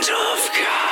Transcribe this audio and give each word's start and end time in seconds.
of 0.00 0.50
God. 0.54 0.85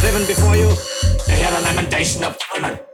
Driven 0.00 0.26
before 0.26 0.56
you. 0.56 0.68
They 1.26 1.36
hear 1.36 1.50
the 1.50 1.60
lamentation 1.60 2.24
of 2.24 2.36
women. 2.54 2.89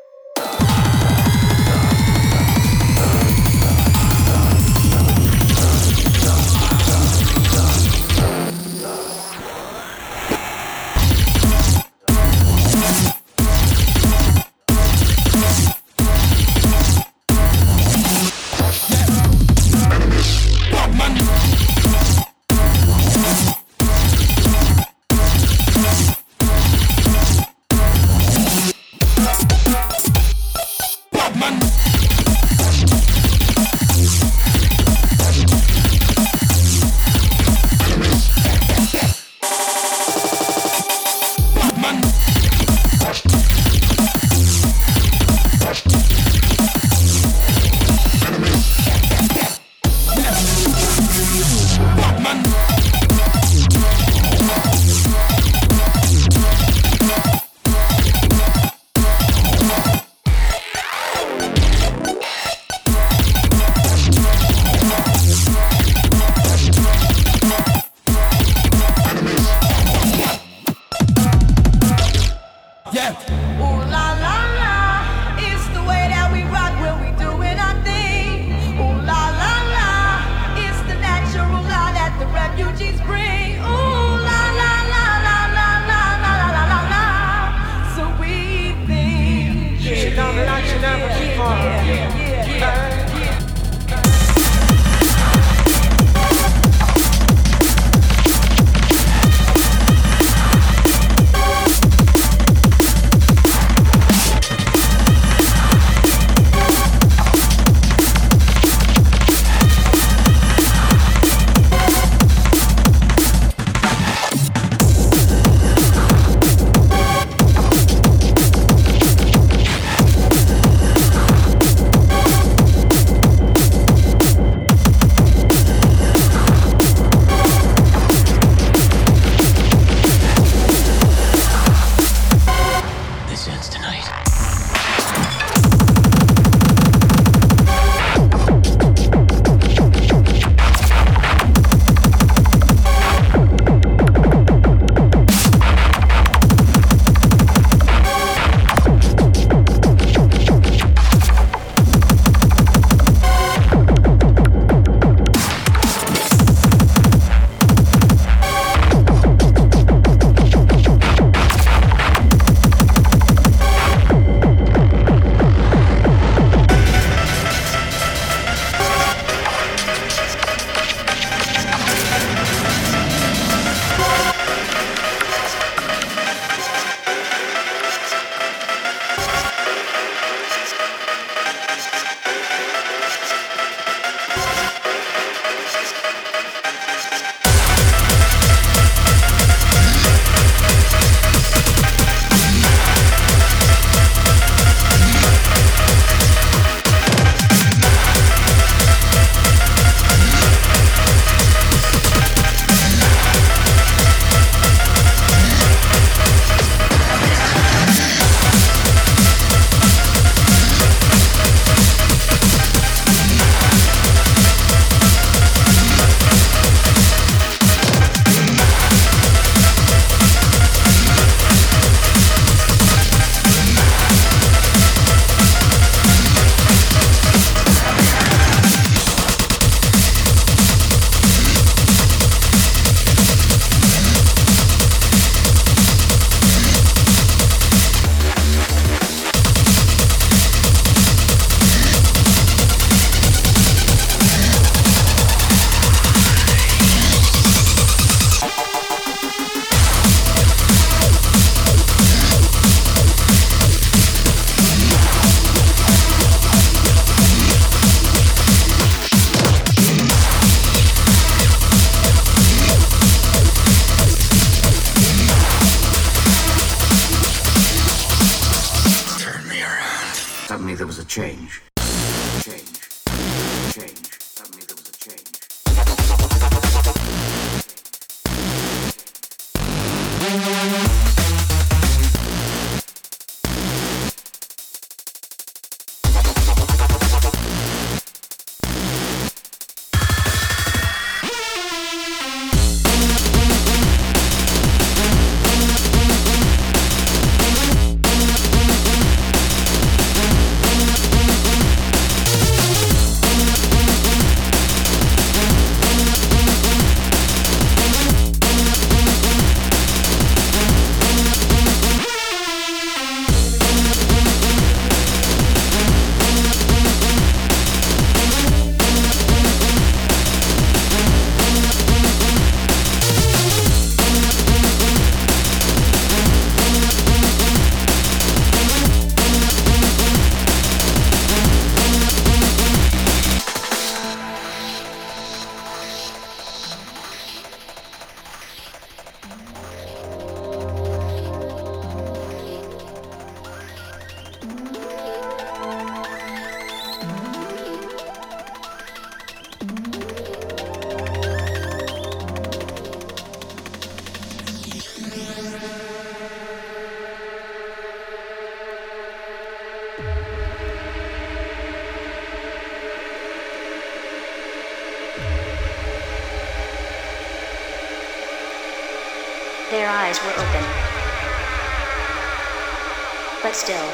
But 373.42 373.54
still, 373.54 373.88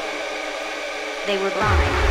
they 1.27 1.39
were 1.39 1.51
blind. 1.51 2.02